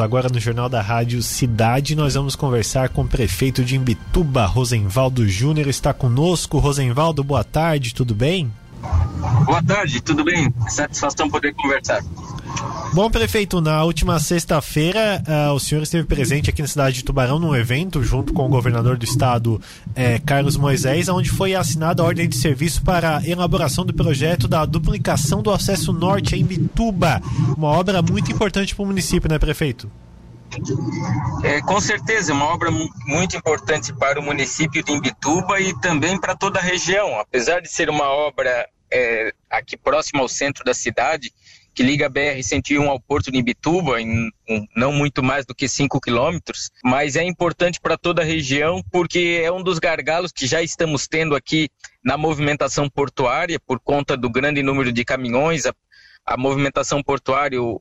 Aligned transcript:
Agora 0.00 0.28
no 0.28 0.38
Jornal 0.38 0.68
da 0.68 0.80
Rádio 0.80 1.20
Cidade, 1.20 1.96
nós 1.96 2.14
vamos 2.14 2.36
conversar 2.36 2.88
com 2.88 3.02
o 3.02 3.08
prefeito 3.08 3.64
de 3.64 3.74
Imbituba, 3.74 4.46
Rosenvaldo 4.46 5.26
Júnior, 5.28 5.66
está 5.66 5.92
conosco. 5.92 6.60
Rosenvaldo, 6.60 7.24
boa 7.24 7.42
tarde, 7.42 7.92
tudo 7.92 8.14
bem? 8.14 8.48
Boa 9.44 9.60
tarde, 9.60 10.00
tudo 10.00 10.22
bem? 10.22 10.54
Satisfação 10.68 11.28
poder 11.28 11.52
conversar. 11.52 12.00
Bom, 12.92 13.10
prefeito, 13.10 13.60
na 13.60 13.84
última 13.84 14.18
sexta-feira 14.18 15.22
uh, 15.28 15.52
o 15.52 15.60
senhor 15.60 15.82
esteve 15.82 16.06
presente 16.06 16.48
aqui 16.48 16.62
na 16.62 16.68
cidade 16.68 16.96
de 16.96 17.04
Tubarão 17.04 17.38
num 17.38 17.54
evento 17.54 18.02
junto 18.02 18.32
com 18.32 18.46
o 18.46 18.48
governador 18.48 18.96
do 18.96 19.04
estado, 19.04 19.60
eh, 19.94 20.18
Carlos 20.24 20.56
Moisés, 20.56 21.08
onde 21.08 21.30
foi 21.30 21.54
assinada 21.54 22.02
a 22.02 22.06
ordem 22.06 22.28
de 22.28 22.36
serviço 22.36 22.82
para 22.82 23.18
a 23.18 23.28
elaboração 23.28 23.84
do 23.84 23.92
projeto 23.92 24.48
da 24.48 24.64
duplicação 24.64 25.42
do 25.42 25.50
acesso 25.50 25.92
norte 25.92 26.34
em 26.34 26.44
Bituba. 26.44 27.20
Uma 27.56 27.68
obra 27.68 28.00
muito 28.00 28.32
importante 28.32 28.74
para 28.74 28.82
o 28.82 28.86
município, 28.86 29.28
né, 29.28 29.38
prefeito? 29.38 29.90
É, 31.44 31.60
com 31.60 31.80
certeza, 31.80 32.32
é 32.32 32.34
uma 32.34 32.46
obra 32.46 32.70
muito 32.70 33.36
importante 33.36 33.92
para 33.92 34.18
o 34.18 34.22
município 34.22 34.82
de 34.82 34.92
Imbituba 34.92 35.60
e 35.60 35.78
também 35.78 36.18
para 36.18 36.34
toda 36.34 36.58
a 36.58 36.62
região. 36.62 37.20
Apesar 37.20 37.60
de 37.60 37.68
ser 37.68 37.90
uma 37.90 38.04
obra 38.04 38.66
é, 38.90 39.32
aqui 39.50 39.76
próxima 39.76 40.22
ao 40.22 40.28
centro 40.28 40.64
da 40.64 40.72
cidade, 40.72 41.32
que 41.78 41.82
liga 41.84 42.06
a 42.06 42.10
BR-101 42.10 42.88
ao 42.88 42.98
Porto 42.98 43.30
de 43.30 43.38
Imbituba, 43.38 44.00
em 44.00 44.32
um, 44.50 44.66
não 44.74 44.90
muito 44.90 45.22
mais 45.22 45.46
do 45.46 45.54
que 45.54 45.68
5 45.68 46.00
quilômetros, 46.00 46.72
mas 46.82 47.14
é 47.14 47.22
importante 47.22 47.78
para 47.80 47.96
toda 47.96 48.20
a 48.20 48.24
região 48.24 48.82
porque 48.90 49.40
é 49.44 49.52
um 49.52 49.62
dos 49.62 49.78
gargalos 49.78 50.32
que 50.32 50.44
já 50.44 50.60
estamos 50.60 51.06
tendo 51.06 51.36
aqui 51.36 51.68
na 52.04 52.18
movimentação 52.18 52.90
portuária 52.90 53.60
por 53.60 53.78
conta 53.78 54.16
do 54.16 54.28
grande 54.28 54.60
número 54.60 54.90
de 54.90 55.04
caminhões, 55.04 55.66
a, 55.66 55.74
a 56.26 56.36
movimentação 56.36 57.00
portuária, 57.00 57.62
o, 57.62 57.80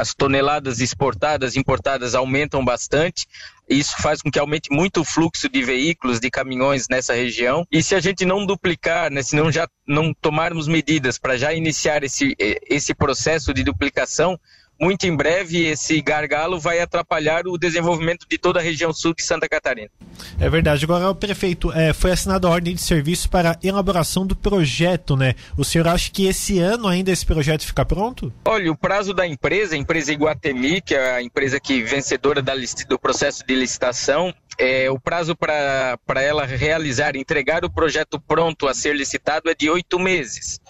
as 0.00 0.14
toneladas 0.14 0.80
exportadas, 0.80 1.56
importadas 1.56 2.14
aumentam 2.14 2.64
bastante. 2.64 3.26
Isso 3.68 3.94
faz 4.00 4.22
com 4.22 4.30
que 4.30 4.38
aumente 4.38 4.72
muito 4.72 5.02
o 5.02 5.04
fluxo 5.04 5.46
de 5.46 5.62
veículos, 5.62 6.18
de 6.18 6.30
caminhões 6.30 6.86
nessa 6.88 7.12
região. 7.12 7.66
E 7.70 7.82
se 7.82 7.94
a 7.94 8.00
gente 8.00 8.24
não 8.24 8.46
duplicar, 8.46 9.10
né, 9.10 9.22
se 9.22 9.36
não 9.36 9.52
já 9.52 9.68
não 9.86 10.14
tomarmos 10.14 10.66
medidas 10.66 11.18
para 11.18 11.36
já 11.36 11.52
iniciar 11.52 12.02
esse, 12.02 12.34
esse 12.38 12.94
processo 12.94 13.52
de 13.52 13.62
duplicação, 13.62 14.40
muito 14.80 15.06
em 15.06 15.14
breve 15.14 15.66
esse 15.66 16.00
gargalo 16.00 16.58
vai 16.58 16.80
atrapalhar 16.80 17.46
o 17.46 17.58
desenvolvimento 17.58 18.26
de 18.28 18.38
toda 18.38 18.60
a 18.60 18.62
região 18.62 18.92
sul 18.92 19.14
de 19.14 19.22
Santa 19.22 19.48
Catarina. 19.48 19.90
É 20.40 20.48
verdade. 20.48 20.84
Agora, 20.84 21.10
o 21.10 21.14
prefeito, 21.14 21.70
é, 21.72 21.92
foi 21.92 22.12
assinada 22.12 22.48
a 22.48 22.50
ordem 22.50 22.74
de 22.74 22.80
serviço 22.80 23.28
para 23.28 23.58
elaboração 23.62 24.26
do 24.26 24.34
projeto, 24.34 25.16
né? 25.16 25.34
O 25.56 25.64
senhor 25.64 25.86
acha 25.86 26.10
que 26.10 26.26
esse 26.26 26.58
ano 26.58 26.88
ainda 26.88 27.10
esse 27.10 27.26
projeto 27.26 27.66
fica 27.66 27.84
pronto? 27.84 28.32
Olha, 28.44 28.72
o 28.72 28.76
prazo 28.76 29.12
da 29.12 29.26
empresa, 29.26 29.74
a 29.74 29.78
empresa 29.78 30.12
Iguatemi, 30.12 30.80
que 30.80 30.94
é 30.94 31.16
a 31.16 31.22
empresa 31.22 31.60
que 31.60 31.82
vencedora 31.82 32.40
da, 32.40 32.54
do 32.88 32.98
processo 32.98 33.44
de 33.46 33.54
licitação, 33.54 34.34
é, 34.58 34.90
o 34.90 34.98
prazo 34.98 35.36
para 35.36 36.22
ela 36.22 36.44
realizar, 36.46 37.16
entregar 37.16 37.64
o 37.64 37.70
projeto 37.70 38.20
pronto 38.20 38.66
a 38.66 38.74
ser 38.74 38.94
licitado 38.94 39.50
é 39.50 39.54
de 39.54 39.68
oito 39.68 39.98
meses. 39.98 40.60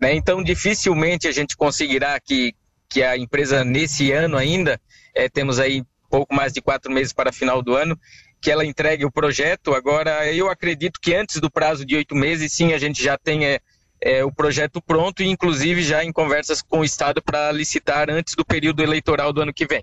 Né? 0.00 0.14
Então, 0.14 0.42
dificilmente 0.42 1.28
a 1.28 1.32
gente 1.32 1.56
conseguirá 1.56 2.18
que 2.18 2.54
que 2.92 3.02
a 3.02 3.16
empresa 3.16 3.64
nesse 3.64 4.12
ano 4.12 4.36
ainda, 4.36 4.78
é, 5.14 5.26
temos 5.26 5.58
aí 5.58 5.82
pouco 6.10 6.34
mais 6.34 6.52
de 6.52 6.60
quatro 6.60 6.92
meses 6.92 7.10
para 7.10 7.32
final 7.32 7.62
do 7.62 7.74
ano, 7.74 7.98
que 8.38 8.50
ela 8.50 8.66
entregue 8.66 9.06
o 9.06 9.10
projeto. 9.10 9.72
Agora, 9.72 10.30
eu 10.30 10.50
acredito 10.50 11.00
que 11.00 11.14
antes 11.14 11.40
do 11.40 11.50
prazo 11.50 11.86
de 11.86 11.96
oito 11.96 12.14
meses, 12.14 12.52
sim, 12.52 12.74
a 12.74 12.78
gente 12.78 13.02
já 13.02 13.18
é, 13.26 13.60
é, 13.98 14.24
o 14.24 14.30
projeto 14.30 14.82
pronto 14.82 15.22
e, 15.22 15.26
inclusive, 15.26 15.82
já 15.82 16.04
em 16.04 16.12
conversas 16.12 16.60
com 16.60 16.80
o 16.80 16.84
Estado 16.84 17.22
para 17.22 17.50
licitar 17.50 18.10
antes 18.10 18.34
do 18.34 18.44
período 18.44 18.82
eleitoral 18.82 19.32
do 19.32 19.40
ano 19.40 19.54
que 19.54 19.66
vem. 19.66 19.82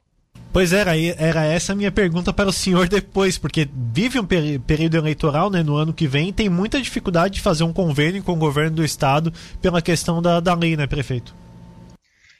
Pois 0.53 0.71
era, 0.73 0.95
era 0.97 1.45
essa 1.45 1.73
a 1.73 1.75
minha 1.75 1.91
pergunta 1.91 2.31
para 2.31 2.49
o 2.49 2.53
senhor 2.53 2.87
depois, 2.87 3.37
porque 3.37 3.67
vive 3.71 4.19
um 4.19 4.25
período 4.25 4.97
eleitoral 4.97 5.49
né, 5.49 5.63
no 5.63 5.75
ano 5.75 5.93
que 5.93 6.07
vem 6.07 6.29
e 6.29 6.33
tem 6.33 6.49
muita 6.49 6.81
dificuldade 6.81 7.35
de 7.35 7.41
fazer 7.41 7.63
um 7.63 7.73
convênio 7.73 8.23
com 8.23 8.33
o 8.33 8.35
governo 8.35 8.77
do 8.77 8.83
estado 8.83 9.31
pela 9.61 9.81
questão 9.81 10.21
da, 10.21 10.39
da 10.39 10.53
lei, 10.53 10.75
né, 10.75 10.87
prefeito? 10.87 11.33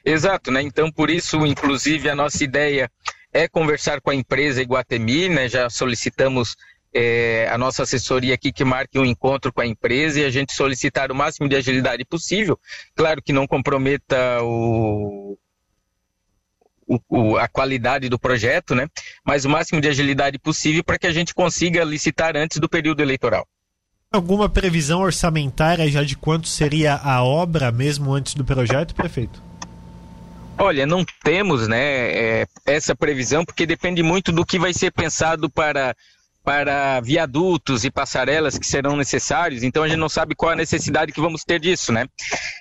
Exato, 0.03 0.51
né? 0.51 0.61
Então, 0.61 0.91
por 0.91 1.09
isso, 1.09 1.45
inclusive, 1.45 2.09
a 2.09 2.15
nossa 2.15 2.43
ideia 2.43 2.89
é 3.33 3.47
conversar 3.47 4.01
com 4.01 4.09
a 4.09 4.15
empresa 4.15 4.61
Iguatemi, 4.61 5.29
né? 5.29 5.47
Já 5.47 5.69
solicitamos 5.69 6.55
é, 6.93 7.47
a 7.51 7.57
nossa 7.57 7.83
assessoria 7.83 8.33
aqui 8.33 8.51
que 8.51 8.63
marque 8.63 8.97
um 8.97 9.05
encontro 9.05 9.53
com 9.53 9.61
a 9.61 9.67
empresa 9.67 10.19
e 10.19 10.25
a 10.25 10.29
gente 10.29 10.53
solicitar 10.53 11.11
o 11.11 11.15
máximo 11.15 11.47
de 11.47 11.55
agilidade 11.55 12.03
possível. 12.05 12.59
Claro 12.95 13.21
que 13.21 13.33
não 13.33 13.45
comprometa 13.45 14.41
o, 14.41 15.37
o, 17.07 17.37
a 17.37 17.47
qualidade 17.47 18.09
do 18.09 18.17
projeto, 18.17 18.73
né? 18.73 18.87
Mas 19.23 19.45
o 19.45 19.49
máximo 19.49 19.79
de 19.79 19.87
agilidade 19.87 20.39
possível 20.39 20.83
para 20.83 20.97
que 20.97 21.07
a 21.07 21.13
gente 21.13 21.33
consiga 21.33 21.83
licitar 21.83 22.35
antes 22.35 22.57
do 22.57 22.67
período 22.67 23.01
eleitoral. 23.01 23.47
Alguma 24.11 24.49
previsão 24.49 25.01
orçamentária 25.01 25.87
já 25.87 26.03
de 26.03 26.17
quanto 26.17 26.47
seria 26.47 26.95
a 26.95 27.23
obra 27.23 27.71
mesmo 27.71 28.11
antes 28.11 28.33
do 28.33 28.43
projeto, 28.43 28.95
prefeito? 28.95 29.48
Olha, 30.61 30.85
não 30.85 31.05
temos 31.23 31.69
né, 31.69 32.41
é, 32.41 32.47
essa 32.65 32.93
previsão, 32.93 33.45
porque 33.45 33.65
depende 33.65 34.03
muito 34.03 34.29
do 34.29 34.45
que 34.45 34.59
vai 34.59 34.73
ser 34.73 34.91
pensado 34.91 35.49
para, 35.49 35.95
para 36.43 36.99
viadutos 36.99 37.85
e 37.85 37.89
passarelas 37.89 38.57
que 38.57 38.67
serão 38.67 38.97
necessários, 38.97 39.63
então 39.63 39.83
a 39.83 39.87
gente 39.87 39.97
não 39.97 40.09
sabe 40.09 40.35
qual 40.35 40.51
a 40.51 40.57
necessidade 40.57 41.13
que 41.13 41.21
vamos 41.21 41.45
ter 41.45 41.61
disso, 41.61 41.93
né? 41.93 42.07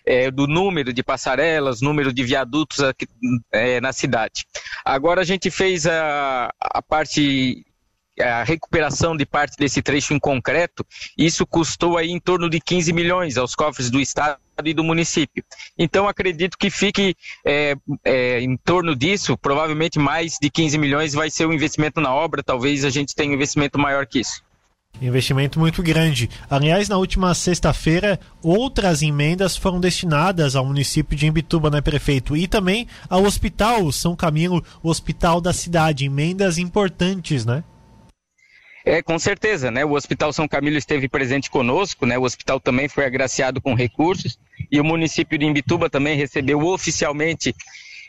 É, 0.07 0.31
do 0.31 0.47
número 0.47 0.93
de 0.93 1.03
passarelas, 1.03 1.81
número 1.81 2.13
de 2.13 2.23
viadutos 2.23 2.81
aqui, 2.81 3.09
é, 3.51 3.81
na 3.81 3.93
cidade. 3.93 4.47
Agora 4.85 5.23
a 5.23 5.25
gente 5.25 5.51
fez 5.51 5.85
a, 5.85 6.53
a 6.61 6.81
parte 6.81 7.65
a 8.21 8.43
recuperação 8.43 9.17
de 9.17 9.25
parte 9.25 9.57
desse 9.57 9.81
trecho 9.81 10.13
em 10.13 10.19
concreto, 10.19 10.87
isso 11.17 11.47
custou 11.47 11.97
aí 11.97 12.11
em 12.11 12.21
torno 12.21 12.49
de 12.49 12.61
15 12.61 12.93
milhões 12.93 13.37
aos 13.37 13.55
cofres 13.55 13.91
do 13.91 14.01
Estado 14.01 14.41
e 14.65 14.75
do 14.75 14.83
município. 14.83 15.45
Então 15.79 16.09
acredito 16.09 16.57
que 16.59 16.71
fique 16.71 17.15
é, 17.45 17.77
é, 18.05 18.41
em 18.41 18.57
torno 18.57 18.97
disso, 18.97 19.37
provavelmente 19.37 19.99
mais 19.99 20.37
de 20.41 20.51
15 20.51 20.79
milhões 20.79 21.13
vai 21.13 21.31
ser 21.31 21.47
o 21.47 21.53
investimento 21.53 22.01
na 22.01 22.13
obra, 22.13 22.43
talvez 22.43 22.85
a 22.85 22.91
gente 22.91 23.15
tenha 23.15 23.31
um 23.31 23.35
investimento 23.35 23.79
maior 23.79 24.07
que 24.07 24.21
isso. 24.21 24.43
Investimento 25.01 25.61
muito 25.61 25.81
grande. 25.81 26.29
Aliás, 26.51 26.89
na 26.89 26.97
última 26.97 27.33
sexta-feira, 27.33 28.19
outras 28.43 29.01
emendas 29.01 29.57
foram 29.57 29.79
destinadas 29.79 30.57
ao 30.57 30.65
município 30.65 31.17
de 31.17 31.27
Imbituba, 31.27 31.71
né, 31.71 31.81
prefeito? 31.81 32.37
E 32.37 32.49
também 32.49 32.89
ao 33.09 33.23
hospital 33.23 33.93
São 33.93 34.17
Camilo, 34.17 34.65
o 34.83 34.89
hospital 34.89 35.41
da 35.41 35.53
cidade. 35.53 36.05
Emendas 36.05 36.59
importantes, 36.59 37.45
né? 37.45 37.63
É, 38.85 39.03
com 39.03 39.19
certeza, 39.19 39.71
né? 39.71 39.85
O 39.85 39.93
Hospital 39.93 40.33
São 40.33 40.49
Camilo 40.49 40.77
esteve 40.77 41.09
presente 41.09 41.51
conosco, 41.51 42.07
né? 42.07 42.17
O 42.17 42.23
hospital 42.23 42.61
também 42.61 42.89
foi 42.89 43.05
agraciado 43.05 43.61
com 43.61 43.75
recursos 43.75 44.39
e 44.71 44.81
o 44.81 44.85
município 44.85 45.39
de 45.39 45.45
Imbituba 45.45 45.91
também 45.91 46.17
recebeu 46.17 46.61
oficialmente 46.65 47.55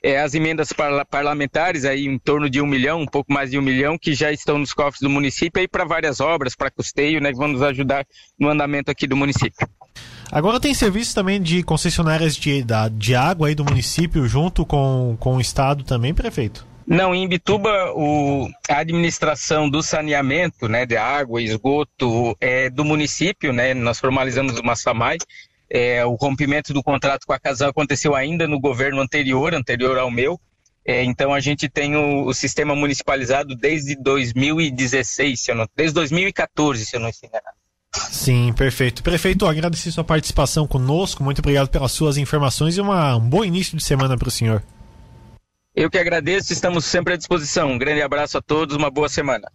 é, 0.04 0.22
as 0.22 0.34
emendas 0.34 0.70
parlamentares 1.10 1.84
aí 1.84 2.06
em 2.06 2.18
torno 2.18 2.50
de 2.50 2.62
um 2.62 2.66
milhão, 2.66 3.02
um 3.02 3.06
pouco 3.06 3.34
mais 3.34 3.52
de 3.52 3.58
um 3.58 3.62
milhão, 3.62 3.98
que 3.98 4.14
já 4.14 4.32
estão 4.32 4.58
nos 4.58 4.72
cofres 4.72 5.02
do 5.02 5.10
município 5.10 5.60
aí 5.60 5.68
para 5.68 5.84
várias 5.84 6.20
obras, 6.20 6.56
para 6.56 6.72
custeio, 6.72 7.20
né? 7.20 7.32
Que 7.32 7.38
vão 7.38 7.50
nos 7.50 7.62
ajudar 7.62 8.06
no 8.40 8.50
andamento 8.50 8.90
aqui 8.90 9.08
do 9.08 9.18
município. 9.18 9.68
Agora 10.32 10.60
tem 10.60 10.74
serviço 10.74 11.16
também 11.16 11.42
de 11.42 11.64
concessionárias 11.64 12.36
de, 12.36 12.64
de 12.94 13.16
água 13.16 13.48
aí 13.48 13.56
do 13.56 13.66
município 13.66 14.28
junto 14.28 14.64
com, 14.66 15.18
com 15.20 15.38
o 15.38 15.42
estado 15.42 15.84
também, 15.84 16.14
prefeito? 16.14 16.69
Não, 16.90 17.14
em 17.14 17.28
Bituba, 17.28 17.94
o, 17.94 18.50
a 18.68 18.80
administração 18.80 19.70
do 19.70 19.84
saneamento, 19.84 20.68
né, 20.68 20.88
de 20.88 20.98
água 20.98 21.40
esgoto 21.40 22.36
é 22.42 22.68
do 22.68 22.84
município, 22.84 23.54
né, 23.54 23.76
nós 23.76 24.00
formalizamos 24.00 24.58
uma 24.58 24.76
SAMAI, 24.76 25.20
é, 25.70 26.04
o 26.04 26.16
rompimento 26.16 26.74
do 26.74 26.82
contrato 26.82 27.28
com 27.28 27.34
a 27.34 27.40
Casal 27.40 27.70
aconteceu 27.70 28.16
ainda 28.16 28.48
no 28.48 28.60
governo 28.60 29.00
anterior, 29.02 29.54
anterior 29.54 30.00
ao 30.00 30.10
meu, 30.10 30.42
é, 30.84 31.04
então 31.04 31.32
a 31.32 31.40
gente 31.40 31.70
tem 31.70 31.96
o, 31.96 32.26
o, 32.26 32.34
sistema 32.34 32.74
municipalizado 32.74 33.56
desde 33.56 33.96
2016, 33.96 35.40
se 35.40 35.52
eu 35.52 35.56
não, 35.56 35.68
desde 35.76 35.94
2014, 35.94 36.88
se 36.88 36.96
eu 36.96 37.00
não 37.00 37.10
estou 37.10 37.30
enganado. 37.30 37.56
Sim, 38.10 38.52
perfeito. 38.54 39.04
Prefeito, 39.04 39.46
agradecer 39.46 39.92
sua 39.92 40.04
participação 40.04 40.66
conosco, 40.66 41.24
muito 41.24 41.38
obrigado 41.38 41.70
pelas 41.70 41.92
suas 41.92 42.18
informações 42.18 42.78
e 42.78 42.82
uma, 42.82 43.16
um 43.16 43.30
bom 43.30 43.46
início 43.46 43.78
de 43.78 43.84
semana 43.84 44.18
para 44.18 44.28
o 44.28 44.32
senhor. 44.32 44.64
Eu 45.80 45.90
que 45.90 45.98
agradeço, 45.98 46.52
estamos 46.52 46.84
sempre 46.84 47.14
à 47.14 47.16
disposição. 47.16 47.72
Um 47.72 47.78
grande 47.78 48.02
abraço 48.02 48.38
a 48.38 48.42
todos, 48.42 48.76
uma 48.76 48.92
boa 48.92 49.08
semana. 49.08 49.50